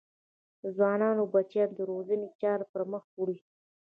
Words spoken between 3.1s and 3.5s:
ویوړې.